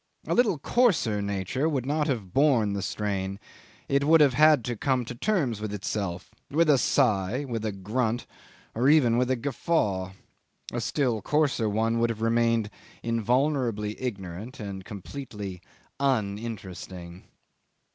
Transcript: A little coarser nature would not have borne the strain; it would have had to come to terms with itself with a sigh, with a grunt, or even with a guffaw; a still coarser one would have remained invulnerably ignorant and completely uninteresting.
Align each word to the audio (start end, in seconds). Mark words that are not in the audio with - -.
A 0.25 0.33
little 0.33 0.57
coarser 0.57 1.21
nature 1.21 1.69
would 1.69 1.85
not 1.85 2.07
have 2.07 2.33
borne 2.33 2.73
the 2.73 2.81
strain; 2.81 3.39
it 3.87 4.03
would 4.03 4.19
have 4.19 4.33
had 4.33 4.65
to 4.65 4.75
come 4.75 5.05
to 5.05 5.13
terms 5.13 5.61
with 5.61 5.71
itself 5.71 6.31
with 6.49 6.71
a 6.71 6.79
sigh, 6.79 7.45
with 7.47 7.63
a 7.63 7.71
grunt, 7.71 8.25
or 8.73 8.89
even 8.89 9.15
with 9.19 9.29
a 9.29 9.35
guffaw; 9.35 10.13
a 10.73 10.81
still 10.81 11.21
coarser 11.21 11.69
one 11.69 11.99
would 11.99 12.09
have 12.09 12.21
remained 12.23 12.71
invulnerably 13.03 13.95
ignorant 14.01 14.59
and 14.59 14.85
completely 14.85 15.61
uninteresting. 15.99 17.25